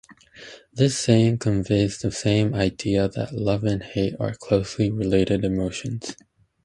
[0.73, 6.15] This saying conveys the same idea that love and hate are closely related emotions.